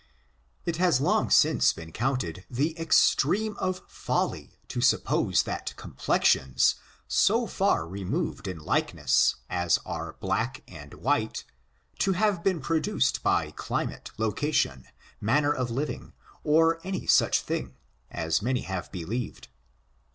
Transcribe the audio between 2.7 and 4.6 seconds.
extreme of fol ly